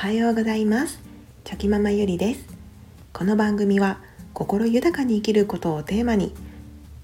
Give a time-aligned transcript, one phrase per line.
[0.00, 0.98] はようございます。
[1.44, 2.46] チョキママゆりです。
[3.12, 3.98] この番組は
[4.32, 6.34] 心豊かに生きることをテーマに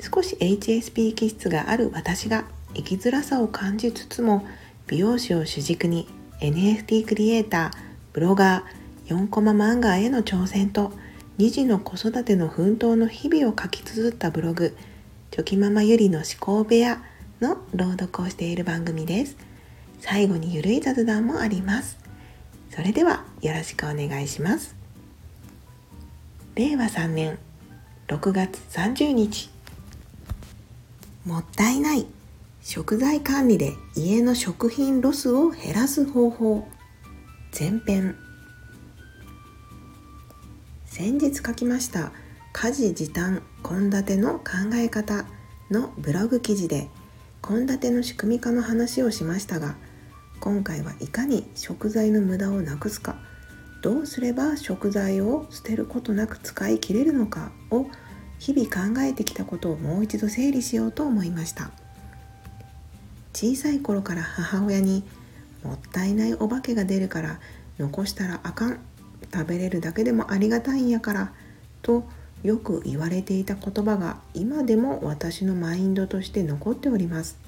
[0.00, 4.46] 少し HSP 気質がある私が生きづらさを感じつつも
[4.86, 6.06] 美容師を主軸に
[6.38, 7.78] NFT クリエイター
[8.12, 10.92] ブロガー4コマ漫画への挑戦と
[11.38, 14.76] 2児の子育ての奮闘の日々を書き綴ったブログ
[15.32, 17.02] チョキママゆりの思考部屋
[17.40, 19.36] の朗読をしている番組です。
[19.98, 22.03] 最後にゆるい雑談もあります。
[22.74, 24.74] それではよろしくお願いします。
[26.56, 27.38] 令和3年
[28.08, 29.48] 6月30日。
[31.24, 32.04] もったいない
[32.62, 36.66] 食材管理で家の食品ロスを減らす方法。
[37.56, 38.16] 前編。
[40.84, 42.10] 先日書きました
[42.52, 44.44] 家事時短献立の考
[44.74, 45.26] え方
[45.70, 46.88] のブログ記事で
[47.40, 49.76] 献立の仕組み化の話をしましたが
[50.44, 53.16] 今回はいかに食材の無駄をなくすか。
[53.80, 57.86] どうすれば食材を捨てることなく使い切れるのかを
[58.38, 61.70] 日々考えてきたことをもう一度整理しようと思いました。
[63.32, 65.02] 小さい頃から母親に
[65.64, 67.40] 「もったいないお化けが出るから
[67.78, 68.80] 残したらあかん。
[69.32, 71.32] 食べれるだけでもありがたいんやから」
[71.80, 72.04] と
[72.42, 77.38] よく言われていた言葉が今でも私のマインドとして残っております。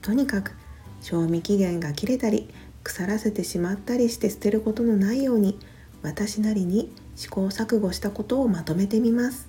[0.00, 0.52] とにかく
[1.00, 2.48] 賞味期限が切れたり
[2.82, 5.58] 腐らせてしまったりして捨てることのないように
[6.02, 9.48] 私なりに試行錯誤したことをまとめてみます。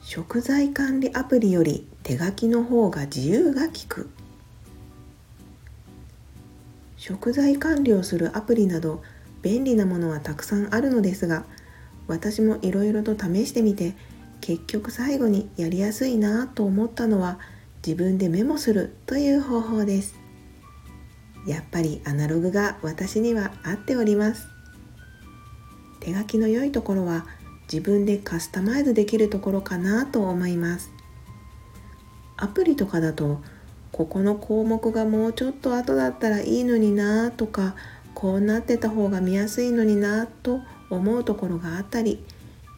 [0.00, 4.10] 食材管理アプリより手書きの方が自由が利く。
[6.96, 9.02] 食材管理をするアプリなど
[9.42, 11.44] 便利なものはたくさんあるのですが
[12.06, 13.94] 私もいろいろと試してみて
[14.40, 17.40] 結局最後にやりやすいなと思ったのは
[17.84, 20.14] 自分でメモするという方法です。
[21.46, 24.46] やっぱりアナログが私には合っております。
[25.98, 27.26] 手書きの良いところは
[27.72, 30.92] 自分でカスタマイズできるところかなと思います。
[32.36, 33.40] アプリとかだと
[33.90, 37.74] ここの項目がもうちょっと後だったらいいのになとか
[38.14, 40.60] こうなってた方が見やすいのになと
[40.90, 42.24] 思うところがあったり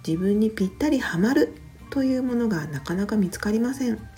[0.07, 1.55] 自分にぴったりはまる
[1.91, 4.14] というものがなかなか見つかりません。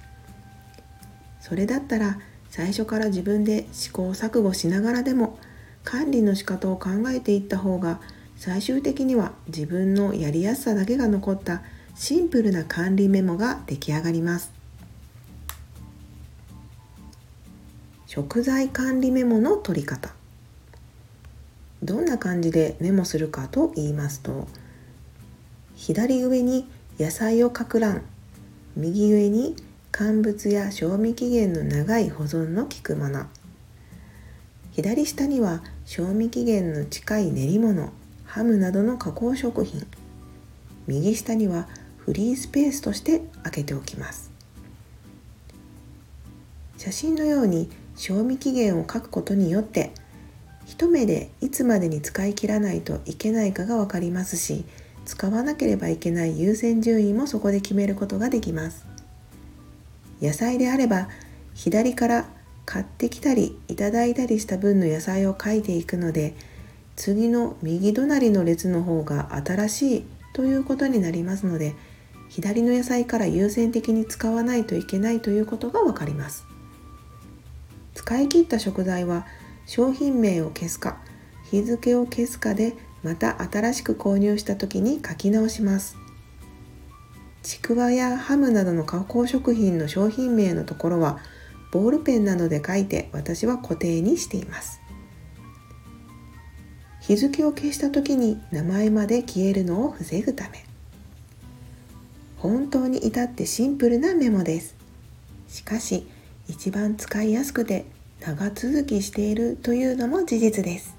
[1.47, 2.19] それだったら
[2.51, 5.39] 最初から自分で試行錯誤しながらでも
[5.85, 8.01] 管理の仕方を考えていった方が
[8.37, 11.63] 最終的には自分のやりやすさだけが残った
[11.95, 14.53] シンプルな管理メモが出来上がります。
[18.07, 20.11] 食材管理メモの取り方。
[21.85, 24.49] どんな感じでメモするかと言いますと
[25.77, 26.67] 左上に
[26.99, 28.03] 野菜を書く欄
[28.75, 29.55] 右上に
[29.99, 33.25] 乾物や賞味期限の長い保存の効くもの。
[34.73, 37.95] 左下には賞味期限の近い練り物
[38.27, 39.87] ハムなどの加工食品。
[40.87, 44.31] 右下にはフリースペースとして開けておきます。
[46.77, 49.93] 写真のように賞味期限を書くことによって
[50.67, 54.67] 一目でいつまでに使い切らないといけないかが分かりますし
[55.07, 58.96] 使わなければいけない優先順位もそこで決めることができます。
[60.21, 61.09] 野菜であれば
[61.55, 62.27] 左から
[62.65, 66.35] 買ってきたりいただいたりした分の野菜を書いていくので
[66.97, 71.75] 次の右隣の列の方が新しいということになりますので
[72.29, 76.45] 左の野菜から優先的に使わないといけないということが分かります。
[77.95, 79.27] 使い切った食材は
[79.65, 80.99] 商品名を消すか
[81.51, 85.97] 日付を消すかでまた新しく購入した時に書き直します。
[87.47, 91.21] ちくわやハムなどの加工食品の商品名のところは
[91.71, 94.81] ボールペンなどで書いて私は固定にしています。
[97.03, 100.65] 日付を消した時に名前まで消えるのを防ぐため。
[102.37, 104.75] 本当に至ってシンプルなメモです。
[105.47, 106.09] しかし
[106.49, 107.87] 一番使いやすくて
[108.19, 110.97] 長続きしているというのも事実です。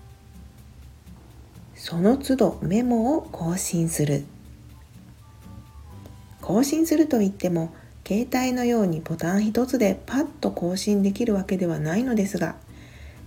[1.75, 4.23] その都度メモを更新する。
[6.47, 7.73] 更新するといっても
[8.07, 12.55] 携帯のようにボタン一つでパッと更新できるわけではないのですが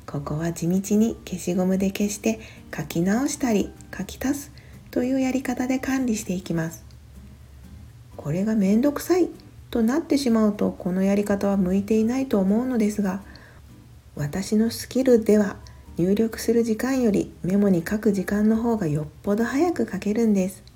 [0.07, 2.41] ここは地道に消しゴムで消して
[2.75, 4.53] 書き直したり書き足す
[4.91, 6.87] というやり方で管理していきます。
[8.17, 9.29] これがめんどくさい
[9.71, 13.21] となってしまうとこのやり方は向いていないと思うのですが
[14.17, 15.57] 私のスキルでは
[15.99, 20.70] 入力する時間よりメモに書く時間の方がよっぽど早く書けるんです。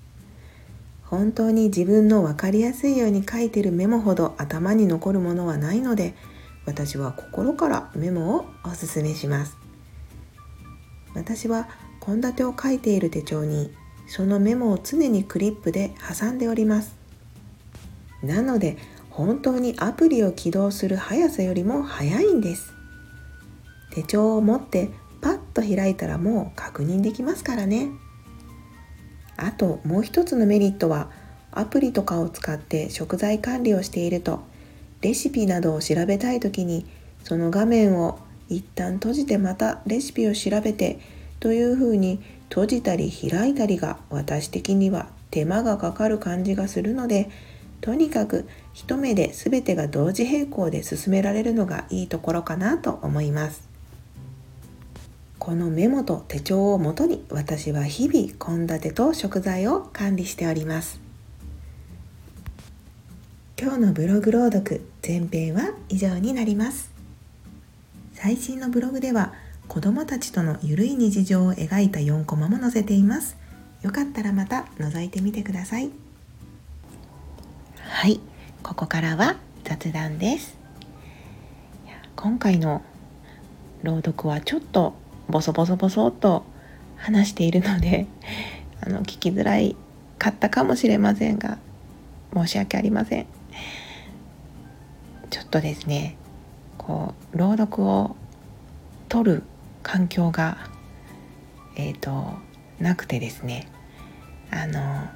[1.04, 6.14] 本当に自分の分かりやすいように書いてるメモほど頭に残るものはないので
[6.66, 9.56] 私は心からメモをおすすめします。
[11.14, 11.68] 私は
[12.04, 13.70] 献立を書いている手帳に
[14.06, 16.96] そのメモを常にクリップで挟んでおります。
[18.22, 18.76] なので
[19.10, 22.72] 本当にアプリを起動する速さよりも速いんです。
[23.92, 24.90] 手帳を持って
[25.20, 27.90] パッと開いたらもう確認できますからね。
[29.36, 31.10] あともう一つのメリットは
[31.50, 34.42] アプリとかを使って食材管理をしていると
[35.00, 36.86] レシピなどを調べたい時に
[37.22, 40.98] その画面を一旦閉じてまたレシピを調べて
[41.40, 47.30] というふうに閉じたり開いたりが私的には手間がかかる感じがするので
[47.80, 53.73] とにかく一目で全てが同時並行で進められるのがいいところかなと思います。
[55.44, 61.02] このメモと手帳をもとに私は日々献立と食材を管理しております。
[63.60, 66.90] 今日のブログ朗読前編は以上になります。
[68.14, 69.34] 最新のブログでは
[69.68, 73.36] 子どもたちとのゆるい日常を描いた4コマも載せています。
[73.82, 75.90] よかったらまた覗いてみてください。
[77.80, 78.18] はい。
[78.62, 80.56] ここからは雑談です。
[82.16, 82.80] 今回の
[83.82, 86.44] 朗読はちょっとボソボソボソっと
[86.96, 88.06] 話しているので
[88.80, 89.76] あの聞きづらい
[90.18, 91.58] かったかもしれませんが
[92.34, 93.26] 申し訳ありません。
[95.30, 96.16] ちょっとですね
[96.78, 98.16] こう朗読を
[99.08, 99.42] 取る
[99.82, 100.58] 環境が
[101.76, 102.34] えっ、ー、と
[102.78, 103.68] なくてですね
[104.50, 105.08] あの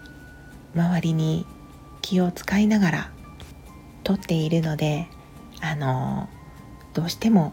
[0.75, 1.46] 周りに
[2.02, 3.10] 気を使いながら
[4.02, 5.08] 撮っているので
[5.60, 6.28] あの
[6.94, 7.52] どうしても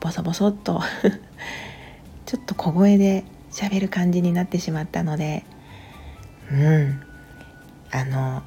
[0.00, 0.80] ボソボソっと
[2.30, 5.44] ちょっと小声で喋る感じになってしまったので
[6.48, 7.02] うん。
[7.90, 8.44] あの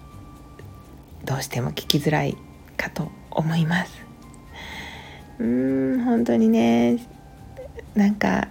[1.25, 2.37] どうしても聞きづらい
[2.77, 3.91] かと思います。
[5.37, 7.05] うーん本当にね
[7.93, 8.47] なんか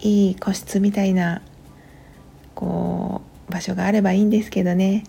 [0.00, 1.42] いい個室みたいな
[2.54, 3.20] こ
[3.50, 5.04] う場所があればいいんですけどね。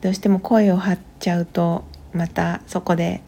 [0.00, 3.22] どうしても声を張っちゃうとまたそこで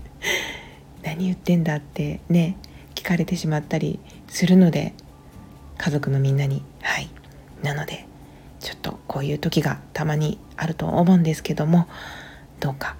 [1.02, 2.56] 何言ってんだってね。
[3.00, 3.98] 聞かれてしまったり
[4.28, 4.92] するので
[5.78, 6.62] 家族のみんなに。
[6.82, 7.08] はい。
[7.62, 8.06] なので
[8.60, 11.88] ちょっとこういう時がたまにあると思うんですけども
[12.60, 12.96] どうか。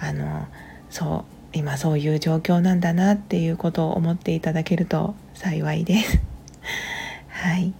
[0.00, 0.48] あの
[0.90, 6.18] そう今そういう状況なんだなっていうことを思っていただけると幸いです。
[7.30, 7.72] はい。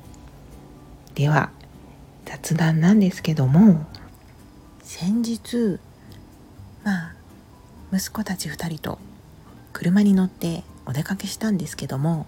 [1.16, 1.50] では
[2.24, 3.84] 雑談なんですけども
[4.84, 5.80] 先日
[6.84, 7.14] まあ
[7.92, 9.00] 息子たち2人と
[9.72, 12.26] 車に乗ってお出かけしたんですけども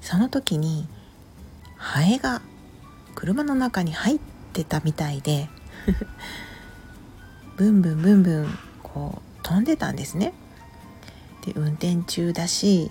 [0.00, 0.86] その時に
[1.76, 2.42] ハエが
[3.14, 4.18] 車の中に入っ
[4.52, 5.48] てたみたいで
[7.56, 10.32] ブンブンブンブンこう飛んでたんですね。
[11.44, 12.90] で運転中だし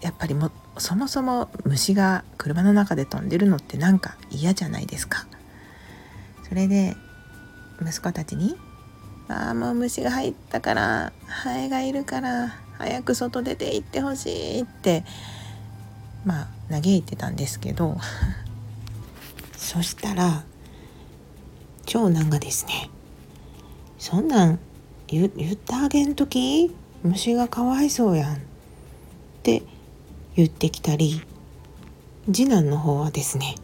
[0.00, 5.26] やっぱりもそもそも虫が車の中で飛んでるのってなんか嫌じゃないですか。
[6.48, 6.96] それで
[7.80, 8.56] 息子たちに
[9.32, 15.04] 「ああもう虫が入ったからハエがいるから早く外出て行ってほしい」って
[16.24, 17.96] まあ嘆いてたんですけど
[19.56, 20.44] そしたら
[21.86, 22.90] 長男がですね
[23.98, 24.58] 「そんなん
[25.06, 28.38] 言ってあげんとき虫がかわいそうやん」っ
[29.42, 29.62] て
[30.36, 31.22] 言ってきたり
[32.26, 33.56] 次男の方はですね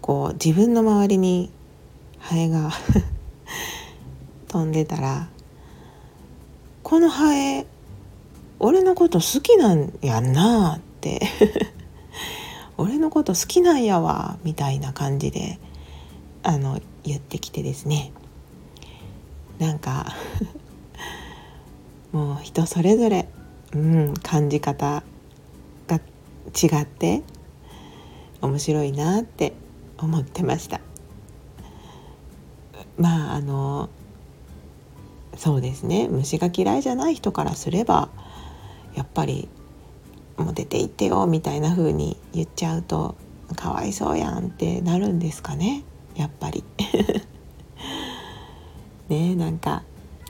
[0.00, 1.50] こう自分の周りに
[2.18, 2.70] ハエが
[4.52, 5.28] 飛んでたら
[6.84, 7.66] 「このハエ
[8.60, 11.20] 俺のこと好きなんやんな」って。
[12.78, 15.58] 俺のこと好きなんやわみたいな感じで
[16.42, 18.12] あの言ってきてですね。
[19.58, 20.16] なんか
[22.10, 23.28] もう人それぞれ、
[23.72, 25.04] うん、感じ方
[25.86, 26.00] が
[26.46, 27.22] 違って
[28.40, 29.52] 面白いなって
[29.98, 30.80] 思ってました。
[32.98, 33.90] まああの
[35.36, 36.08] そうですね。
[36.08, 38.10] 虫が嫌いじゃない人からすれば
[38.94, 39.48] やっぱり
[40.36, 43.16] もう出て行ってよみたいな風に言っちゃうと
[43.56, 45.84] かわいそうやんってなるんですかね。
[46.14, 46.64] やっぱり。
[49.08, 49.82] ねなんか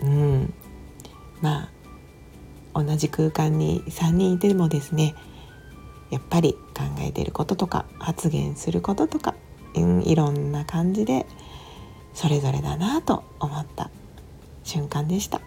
[0.02, 0.54] うん。
[1.40, 1.68] ま
[2.72, 5.14] あ同じ空間に3人いてもですね
[6.10, 9.34] やっぱり考えてることとか発言することとか、
[9.74, 11.26] うん、いろんな感じで
[12.14, 13.90] それぞれだなと思った。
[14.72, 15.42] 瞬間でした。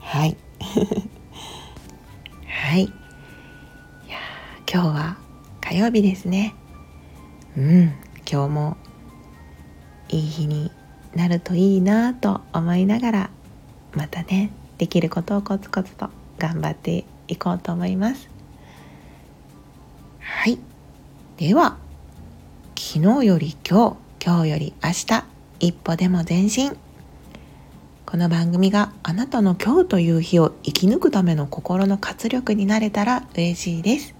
[0.00, 0.36] はい。
[2.46, 2.92] はい。
[4.72, 5.16] 今日は
[5.60, 6.54] 火曜日ですね。
[7.56, 7.82] うん。
[8.28, 8.76] 今日も
[10.08, 10.72] いい日に
[11.14, 13.30] なるといいなと思いながら
[13.94, 18.28] またねできることをコツコツと頑張っていこうと思います。
[20.18, 20.58] はい。
[21.36, 21.76] では
[22.76, 25.24] 昨日より今日今日より明日
[25.60, 26.76] 一歩でも前進。
[28.12, 34.14] この番組があなたの今日という日を生き抜くための心の活力になれたら嬉しいです。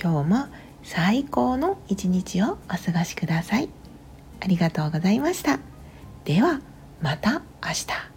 [0.00, 0.46] 今日も
[0.84, 3.68] 最高の一日をお過ごしください。
[4.38, 5.58] ありがとうございました。
[6.24, 6.60] では
[7.00, 8.11] また明日。